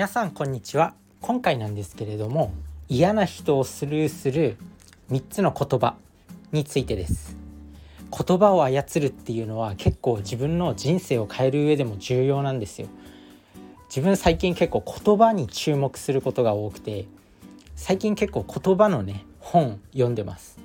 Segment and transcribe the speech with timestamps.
[0.00, 0.94] 皆さんこんにちは。
[1.20, 2.54] 今回なんですけれども
[2.88, 4.56] 嫌な人をスルーする
[5.10, 5.96] 3つの言葉
[6.52, 7.36] についてです。
[8.10, 12.88] 言葉を操るっていうのは結構自分の人生を変える上でも重要なんですよ。
[13.90, 17.04] 自分最近結構言葉に注目することが多くて
[17.76, 20.58] 最近結構言葉のね本読んでます。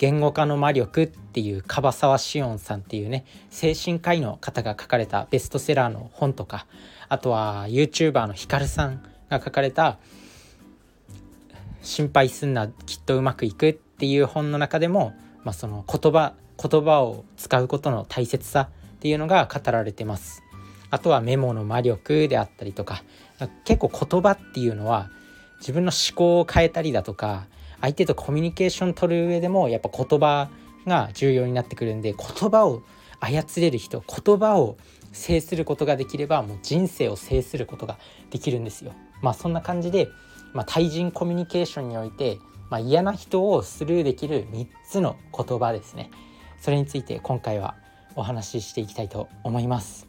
[0.00, 6.66] 言語化の魔力っていう樺沢志音さんっていうね精神科医の方が書かれたベストセラーの本とか
[7.10, 9.98] あとは YouTuber のヒカルさんが書かれた
[11.82, 15.12] 「心配すんなきっとうまくいく」っていう本の中でも、
[15.44, 20.42] まあ、その言葉言葉を使うことの大切さっていうのが語られてます。
[20.88, 23.04] あとはメモの魔力であったりとか
[23.64, 25.10] 結構言葉っていうのは
[25.58, 27.46] 自分の思考を変えたりだとか
[27.80, 30.50] 相手とコミュニケーション取る上でもやっぱ言葉
[30.86, 32.82] が重要になってくるんで言葉を
[33.20, 34.76] 操れる人言葉を
[35.12, 37.98] 制することができればもう人生を制することが
[38.30, 38.92] できるんですよ。
[39.22, 40.08] まあそんな感じで、
[40.54, 42.38] まあ、対人コミュニケーションにおいて、
[42.70, 46.10] まあ、嫌な人をスルーできる3つの言葉ですね。
[46.60, 47.74] それについて今回は
[48.14, 50.06] お話ししていきたいと思います。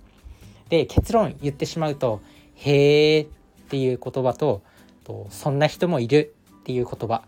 [0.69, 2.21] で結論言ってしまうと
[2.55, 3.29] 「へー」っ
[3.69, 4.61] ていう言葉と
[5.29, 7.23] 「そんな人もいる」っていう言葉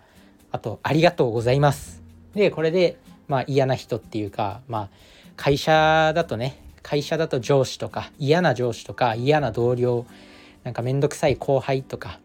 [0.54, 2.02] あと「ありがとうございます」
[2.34, 4.90] でこれでまあ嫌な人っていうかまあ
[5.36, 10.06] 会社だとね会社だと上司とか嫌な上司とか嫌な同僚
[10.64, 12.20] なんか面倒くさい後輩とか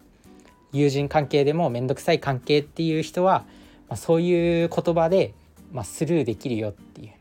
[0.72, 3.44] 友人関係でも面倒くさい関係っていう人は、
[3.88, 5.32] まあ、そういう言葉で、
[5.72, 7.12] まあ、スルーできるよっていう。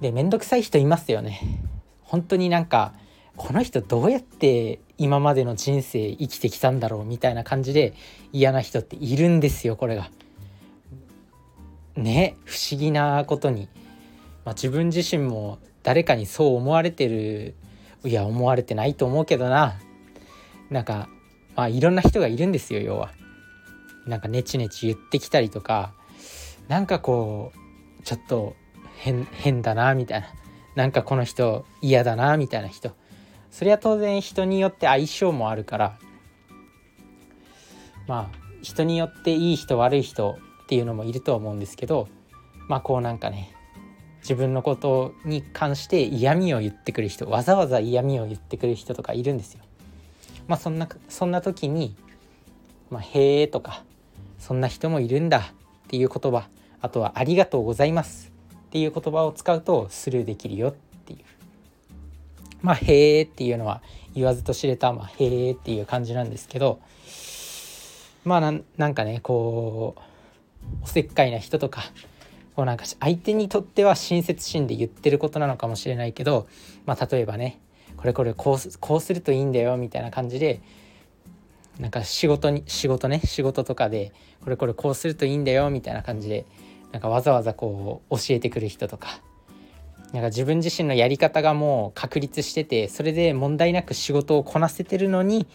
[0.00, 1.40] で面倒くさい人いますよね。
[2.02, 2.94] 本当になんか
[3.36, 7.94] この人どうやって今までの人生生きてきたんだろうみたいな感じで
[8.32, 10.10] 嫌な人っているんですよこれが。
[11.96, 13.68] ね不思議なことに、
[14.44, 17.54] まあ、自分自身も誰かにそう思われてる
[18.04, 19.78] いや思われてないと思うけどな。
[20.70, 21.08] なんか
[21.56, 23.12] まあいろんな人がいるんですよ要は。
[24.06, 25.94] なんかネチネチ言ってきたりとか。
[26.68, 28.54] なんかこうちょっと
[28.96, 30.28] 変変だなみたいな。
[30.74, 32.92] なんかこの人嫌だなみたいな人。
[33.50, 35.98] それは当然人によって相性もあるから
[38.06, 42.08] まあ人によっていい人悪い人っていうのもいると思うんですけど
[42.68, 43.54] まあこうなんかね
[44.20, 49.60] 自分のことに関して嫌味を言ってくる人わざわざ嫌味を言ってくる人とかいるんですよ。
[50.48, 51.96] まあそんなそんな時に
[52.90, 53.84] 「まあ、へえ」とか
[54.38, 55.38] 「そんな人もいるんだ」
[55.86, 56.48] っていう言葉
[56.80, 58.32] あとは「ありがとうございます」
[58.68, 60.87] っていう言葉を使うとスルーできるよって
[62.62, 63.82] まあ「へえ」っていうのは
[64.14, 66.80] 言わずと知れた「まあ、へえ」っていう感じなんですけど
[68.24, 71.82] まあなんかねこうおせっかいな人とか
[72.56, 76.48] こうなんか相手にとっては親切心で言ってることなのかもしれないけど、
[76.86, 77.60] まあ、例えばね
[77.96, 80.60] これこれこうこうするといいんだよみたいな感じで
[81.78, 86.44] なんか仕事に仕事ね仕事とかでこれこれこうするといいんだよみたいな感じで
[86.92, 89.20] なんかわざわざこう教えてくる人とか
[90.12, 95.46] なんか自分自身のやり方がもう確立しててそれで問題なく仕事をこなせてるのに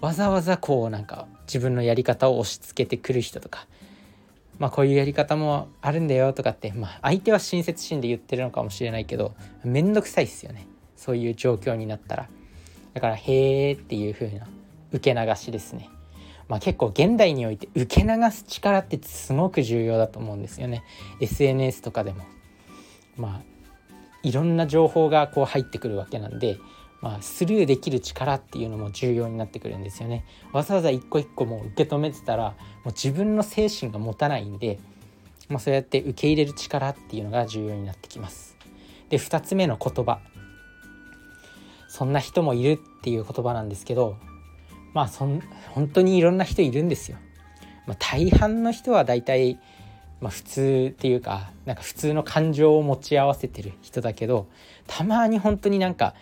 [0.00, 3.66] わざわざこうなんか自分のやり方を押し付けてくる人とか
[4.60, 9.34] まあこういうやり方もあるんだよとかって、まあ相手は親切心で言ってるのかもしれないけど、
[9.64, 10.68] めんどくさいっすよね。
[10.96, 12.28] そういう状況になったら。
[12.92, 14.46] だから、へーっていう風な
[14.92, 15.88] 受け流しですね。
[16.46, 20.84] まあ結構現代において受け流す力ってすごく重要だと思うんですよね。
[21.22, 22.24] SNS とかでも。
[23.16, 23.59] まあ
[24.22, 26.58] いろんな情報がこう入ってくるわけなんで、
[27.00, 30.24] まあ、スルーできる力っていうのも重要になってくるんですよね。
[30.52, 32.54] わざわざ一個一個もう受け止めてたらも
[32.86, 34.78] う自分の精神が持たないんで、
[35.48, 38.56] まあ、そうやって受け入れる力っていうのが重要になってきます。
[39.08, 40.20] で2つ目の言葉
[41.88, 44.16] そんな人もいるっていう言葉なんですけど
[44.94, 47.18] まあそん本当にいろんな人いるんですよ。
[47.86, 49.58] まあ、大半の人は大体
[50.20, 54.46] まあ、普通っていうかなんか普通の感情を持ち合わせてる人だけど
[54.86, 56.14] たまに本当になんか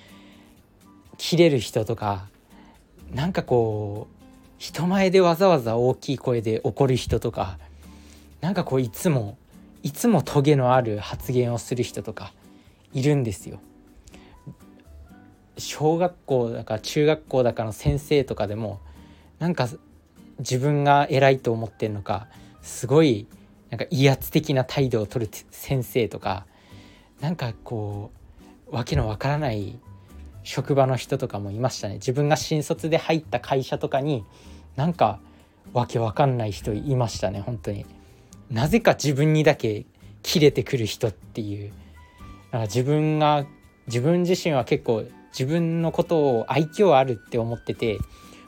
[1.17, 2.29] 切れる人とか
[3.13, 4.15] なんかこう
[4.59, 7.59] 人前でわざわざ大きい声で怒る人とか
[8.41, 9.37] なんかこういつも
[9.83, 12.33] いつもトゲのある発言をする人とか
[12.93, 13.61] いるんですよ。
[15.57, 18.81] 小学校だか中学校だかの先生とかでも
[19.41, 19.69] なんか
[20.39, 22.29] 自分が偉いと思ってんのか
[22.63, 23.27] すごい
[23.71, 26.47] なんか威圧的な態度を取る先生とか
[27.21, 28.11] なんかこ
[28.71, 29.79] うわけのわからない
[30.43, 31.95] 職場の人とかもいましたね。
[31.95, 34.25] 自分が新卒で入った会社とかに
[34.77, 35.21] なんか
[35.73, 37.85] わけわかんない人いましたね本当に。
[38.51, 39.85] なぜか自分にだけ
[40.23, 41.73] 切れてくる人っていう。
[42.51, 43.47] なんか自分が
[43.87, 47.99] 自分自身は結構自分のことを愛嬌あるって思ってて、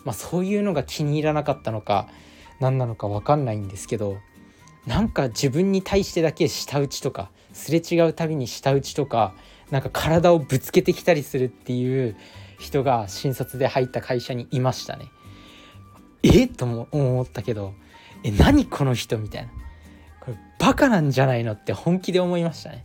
[0.04, 2.08] まあ、そういうのが気に入らなかったのか
[2.60, 4.18] 何なのか分かんないんですけど
[4.86, 9.34] なんか自分に対してだけ舌打ちとかすれ違うたびに舌打ちとか
[9.70, 12.16] なんか体をぶつけてきたりするっていう
[12.58, 15.06] 人が新卒で入った会社にいましたね。
[16.22, 17.72] えとも思ったけど
[18.22, 19.50] え何この人みたいな
[20.20, 22.84] これバカなんじゃないのって本気で思いましたね。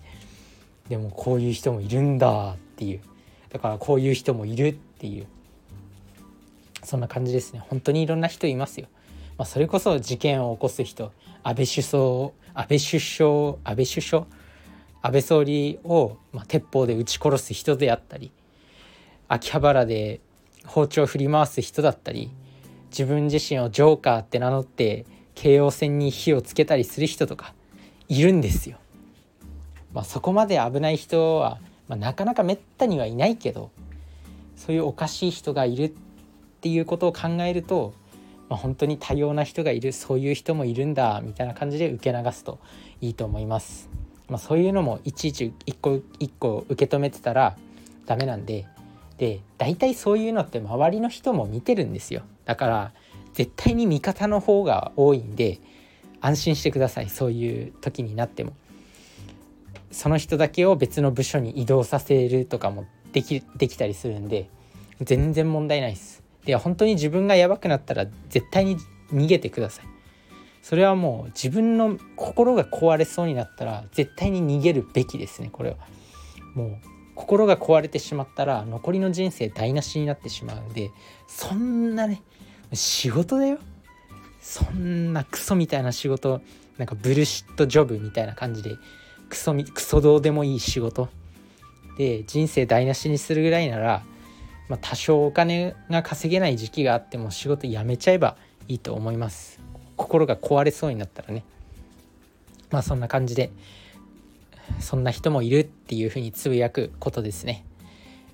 [0.90, 3.02] でもこういう人もいるんだっていう
[3.50, 5.28] だからこういう人もいるっていう
[6.84, 8.88] そんな感じですね本当にいろんな人いますよ。
[9.38, 11.12] まあ、それこそ事件を起こす人
[11.44, 12.04] 安倍首相
[12.54, 14.26] 安倍首相安倍首相
[15.02, 18.32] 安倍総理を、まあ、鉄砲で撃ち殺す人であったり
[19.28, 20.22] 秋葉原で
[20.66, 22.32] 包丁を振り回す人だったり
[22.90, 25.06] 自分自身をジョーカーって名乗って
[25.36, 27.54] 京王線に火をつけたりする人とか
[28.08, 28.78] いるんですよ。
[29.94, 33.72] まあ、そこまで危ない人は、まあ、なかなかめったにはいないけど
[34.56, 35.92] そういうおかしい人がいるっ
[36.62, 37.94] ていうことを考えると、
[38.50, 42.60] まあ、本当に多様な人がいるそういう人もいるんだみたいな感じで受け流すと
[43.02, 43.90] いいと思います。
[44.28, 47.56] まあ、そういうのもいちいち一個一個受け止めてたら
[48.06, 48.68] ダメなんで。
[49.18, 52.24] で大体そういうのって周りの人も見てるんですよ。
[52.44, 52.92] だから
[53.34, 55.60] 絶対に味方の方が多いんで
[56.20, 57.10] 安心してください。
[57.10, 58.54] そういう時になっても。
[59.92, 64.50] その人だけを別の部署に移動させるとかもできできたりするんで
[65.00, 66.25] 全然問題ないです。
[66.46, 68.78] で本当に自分がやばくなったら絶対に
[69.12, 69.86] 逃げてください。
[70.62, 75.78] それはもう自分の心が壊れそうになったら絶対に逃げるべきですねこれは。
[76.56, 76.78] もう
[77.16, 80.92] 心が壊れてしまったら残りの人生台無しになってしまうんで
[81.28, 82.24] そんなね
[82.74, 83.60] 仕事だよ。
[84.42, 86.42] そんなクソみたいな仕事
[86.78, 88.76] なんかブルシットジョブみたいな感じで
[89.30, 91.10] クソクソどうでもいい仕事。
[91.98, 94.04] で人生台無しにするぐらいなら、
[94.68, 98.36] まあ、多少お金が稼げない時期があっても仕事辞めちゃえば
[98.68, 99.60] いいと思います。
[99.96, 101.44] 心が壊れそうになったらね。
[102.72, 103.52] まあそんな感じで
[104.80, 107.66] そんな人もいるっていうふうにつぶやくことですね。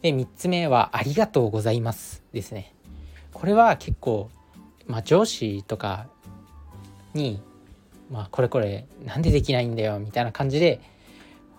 [0.01, 2.73] で3つ目は「ありがとうございます」ですね。
[3.33, 4.29] これは結構、
[4.87, 6.07] まあ、上司とか
[7.13, 7.41] に
[8.09, 10.79] 「まあ、これこれなんでできないんだよ」みたいな感じで「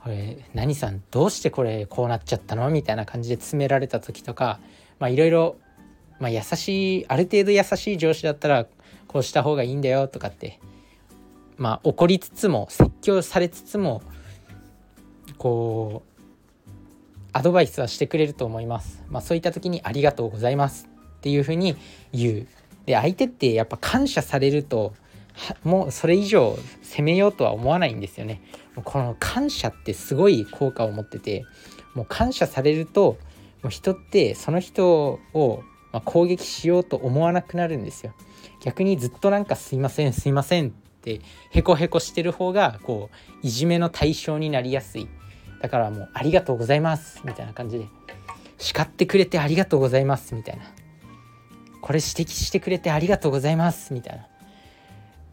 [0.03, 4.59] これ何さんどうしてこれこうなっちゃったの?」みたいな感じで詰められた時とか
[5.01, 5.57] いろいろ
[6.21, 8.67] 優しいある程度優しい上司だったら
[9.09, 10.61] こうした方がいいんだよとかって
[11.57, 14.03] まあ怒りつつも説教されつつも
[15.39, 16.13] こう
[17.33, 19.03] アドバイスはしてくれると思います。
[19.09, 20.89] まあ、そういった時に「ありがとうございます」
[21.19, 21.77] っていうふうに
[22.13, 22.47] 言う。
[22.85, 24.93] で相手ってやっぱ感謝されると
[25.65, 28.43] もうそれ以上責めようとは思わないんですよね。
[28.85, 31.45] この感謝ってすごい効果を持ってて
[31.95, 33.19] もう感謝されると
[33.63, 35.63] もう人ってその人を
[36.05, 38.15] 攻撃しようと思わなくなるんですよ。
[38.61, 40.71] 逆にずっとなんかすいませんすいませんっ
[41.03, 41.21] て
[41.51, 43.11] へこへこしてる方がこ
[43.43, 45.09] ういじめの対象になりやすい
[45.61, 47.89] だからもうありがとうございますみたいな感じで
[48.59, 50.65] 叱ってくれてありがとうございますみたいな
[51.81, 54.29] これ指摘してくれてありがとうございますみたいな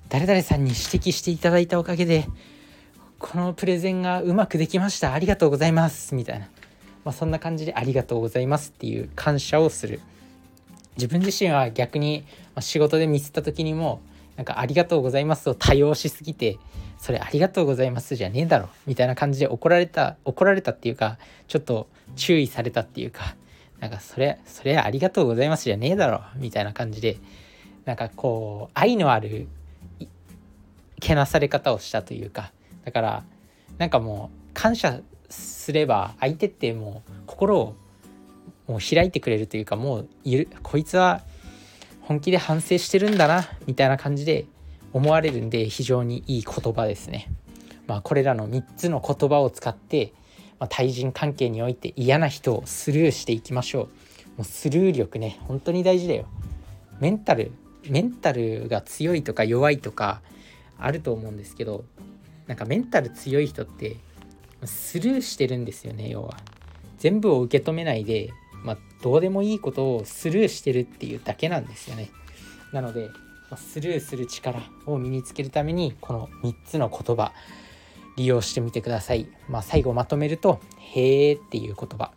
[0.10, 2.28] 誰々さんに指摘していただいたおかげで
[3.20, 5.14] このプレゼンがうまくできました。
[5.14, 6.16] ありがとうございます。
[6.16, 6.48] みたいな、
[7.06, 10.00] まあ、そんな感じでありがとうございますっていう感謝をする。
[10.96, 12.26] 自分自身は逆に
[12.60, 14.02] 仕事でミスった時にも
[14.36, 16.58] なんかありがとうございますを多用しすぎて
[16.98, 18.70] それありがとうございますじゃねえだろ。
[18.88, 23.36] みたいな感じで怒られた怒られたっていうかちょっと注意されたっていうか
[23.80, 26.22] なんかそれそれありがとうございますじゃねえだろ。
[26.38, 27.18] みたいな感じで
[27.86, 29.48] なんかこう愛のある
[31.00, 32.52] けなされ方をしたというか
[32.86, 33.24] だから
[33.78, 37.76] なんかもう感謝すれば相手ってもう心を
[38.68, 41.22] もう開いてくれるというかもういるこいつは
[42.02, 44.46] 本気で反省してるんだなみたいな感じで
[44.94, 47.32] 思われるんで非常にいい言葉ですね。
[47.86, 50.14] まあ、これらの3つの言葉を使って、
[50.60, 53.84] まあ、対人関係において嫌な人をスルーしていきましょう。
[53.84, 53.90] も
[54.40, 56.26] うスルー力ね本当に大事だよ。
[57.00, 57.52] メンタル
[57.88, 60.22] メンタルが強いとか弱いとか
[60.80, 61.84] あると思うんですけど
[62.48, 63.98] なんかメンタル強い人って
[64.66, 66.38] スルーしてるんですよね要は。
[66.98, 68.34] 全部を受け止めないで
[68.64, 72.10] まあ、どうでもいいことをスルーしてるっていうだけなんですよね。
[72.74, 73.08] なので、
[73.50, 77.32] まあ、スルーする力を身につけるためにこの3つの言葉
[78.18, 79.28] 利用してみてください。
[79.48, 80.60] まあ、最後まとめると
[80.94, 82.12] 「へー」っていう言葉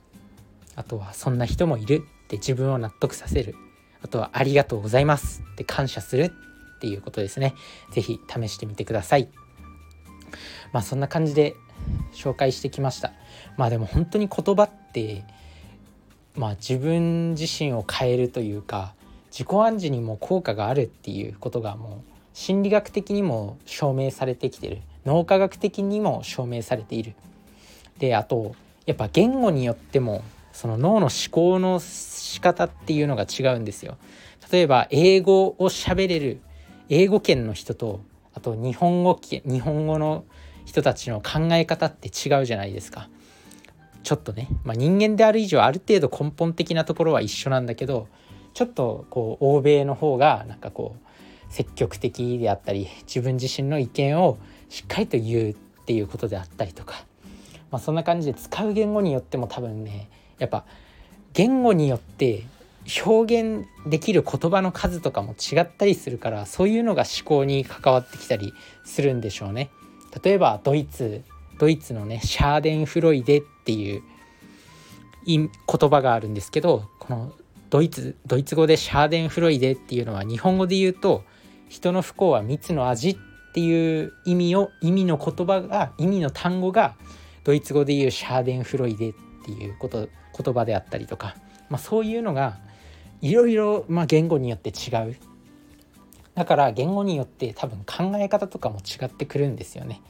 [0.74, 3.54] あとは「そんな人もいる」って自分を納得させる
[4.02, 6.32] あとは「ありがとうございます」って感謝する
[6.82, 7.54] っていうことですね。
[7.92, 9.28] 是非試してみてください。
[10.72, 11.54] まあそんな感じで
[12.12, 13.12] 紹介してきました。
[13.56, 15.24] まあでも本当に言葉って
[16.34, 18.94] まあ自分自身を変えるというか
[19.30, 27.14] 自己暗示にも効果があるっていうことがもう心理学的にも証明されてきてる脳科学的にも証明されている。
[28.00, 33.98] であとやっぱ言語によってもその脳の思考の仕方っていうのが違うんですよ。
[34.50, 36.40] 例えば英語を喋れる
[36.94, 38.02] 英語圏の人と
[38.34, 40.26] あと日本語日本語の
[40.66, 43.08] 人たちの考え方って違うじゃないですか。
[44.02, 48.08] ちょっとね、まあ、人間である以上ある程度根本的なところは一緒なんだけど
[48.52, 54.36] ちょっとこう欧米の方がなんかこう積極的であったり自分自身の意見を
[54.68, 55.54] しっかりと言うっ
[55.86, 57.06] ていうことであったりとか、
[57.70, 60.66] まあ、そんな感じで使う言語によっても多分ねやっぱ
[61.32, 62.44] 言語によって
[63.04, 68.52] 表現できる言葉の数とかも違ったりするからそういうのが思考に関わってきたり
[68.84, 69.70] するんでしょうね。
[70.22, 71.22] 例えばドイツ
[71.58, 74.02] ドイツのねシャーデンフロイデっていう
[75.24, 77.32] 言葉があるんですけどこの
[77.70, 81.24] ドイツドイツ語でシャーデンフロイデっていうのは日本語で言うと
[81.68, 83.16] 人の不幸は蜜の味っ
[83.54, 86.96] ていう意味を意味の言葉が意味の単語が
[87.44, 89.12] ドイツ語で言うシャーデンフロイデっ
[89.44, 90.08] ていうこと
[90.38, 91.34] 言葉であったりとか、
[91.72, 92.58] まあ、そういうのが
[93.22, 95.16] いろいろ、言語によって違う。
[96.34, 100.02] だから言語によって多分考え方とかも違ってくるんですよね。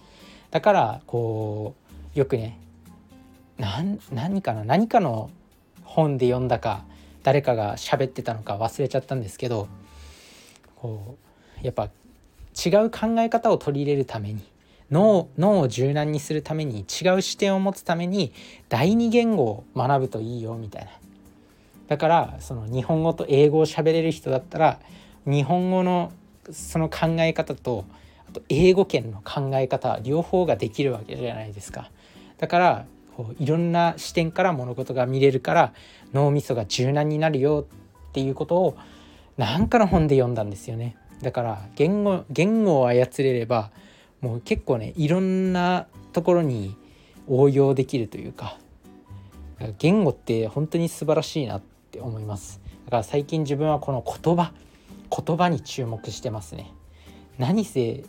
[0.50, 1.74] だからこ
[2.14, 2.58] うよくね
[3.58, 5.30] 何かな何かの
[5.84, 6.84] 本で読んだか
[7.22, 9.68] 誰かが喋ってたのか忘れちゃったんですけど
[10.76, 11.16] こ
[11.62, 14.42] うやっぱ違う考え方を取り入れるために
[14.92, 18.32] 脳脳を柔軟にするために違う視点を持つために
[18.68, 21.01] 第二言語を学ぶといいよみたいな。
[21.88, 24.80] だからその日本語と英語を喋れる人だったら
[25.26, 26.12] 日本語の
[26.50, 27.84] その考え方と
[28.28, 31.90] あと英語圏の考え方両方ができるわけじゃないですか。
[32.38, 32.86] だから
[33.16, 35.72] こういろんな視点から物事が見れるから
[36.14, 37.66] 脳みそが柔軟になるよ
[38.08, 38.76] っていうことを
[39.36, 40.96] 何かの本で読んだんですよね。
[41.20, 43.70] だから言語言語を操れれば
[44.20, 46.76] もう結構ねいろんなところに
[47.28, 48.56] 応用できるというか
[49.78, 52.62] 言語って本当に素晴らしいなってって思います。
[52.86, 54.52] だから最近自分はこの言葉
[55.14, 56.72] 言葉に注目してますね。
[57.36, 58.04] 何せ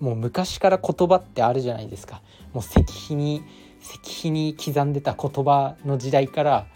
[0.00, 2.20] もう昔から言葉ってあるじゃないですか。
[2.52, 3.42] もう石碑に
[3.80, 6.66] 石碑に刻んでた言葉の時代から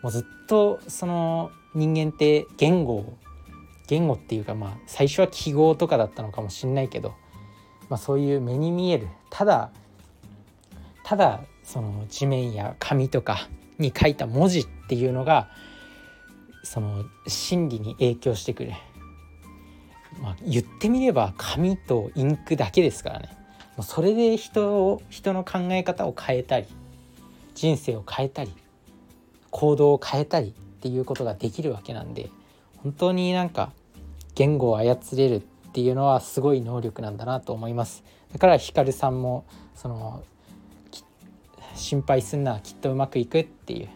[0.00, 3.04] もうずっとその人間って言語
[3.88, 7.14] 言語っていうかまあ最初は記号とかだったのかもしんないけど、
[7.88, 9.70] まあ、そういう目に見えるただ
[11.04, 13.48] ただその地面や紙とか
[13.78, 15.50] に書いた文字っていうのが
[16.62, 18.72] その心理に影響してくる、
[20.20, 23.28] まあ、言ってみれば紙とインクだけですからね。
[23.76, 26.66] もうそれで人を人の考え方を変えたり
[27.54, 28.52] 人生を変えたり
[29.50, 32.30] 行動を変えたりっていうことができるわけなんで
[32.82, 33.72] 本当になんか
[34.34, 35.40] 言語を操れるっ
[35.72, 38.04] ていうのはすごい能力なんだなと思います。
[38.32, 40.22] だからひかるさんもその
[41.74, 43.88] 心配すんなきっとうまくいくっていう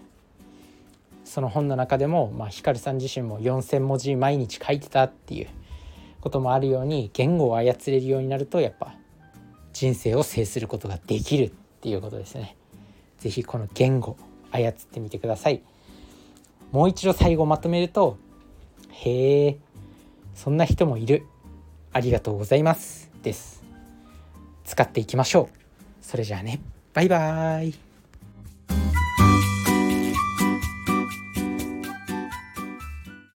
[1.27, 5.49] その本の中でも、まあ、ひかるさん自身も4,000文字毎日書いてたっていう
[6.21, 8.95] こともあるように言語を操れるようになるとやっぱ
[9.73, 12.57] 人生を制することができるっていうことですね。
[13.19, 14.17] 是非この言語
[14.53, 15.63] 操ってみてください。
[16.71, 18.17] もう一度最後まとめると
[18.91, 19.59] 「へえ
[20.35, 21.27] そんな人もいる
[21.93, 23.65] ありがとうございます」です。
[24.65, 26.05] 使っていきましょう。
[26.05, 26.61] それじゃあね
[26.95, 27.86] バイバーイ